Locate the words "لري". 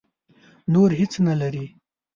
1.41-1.65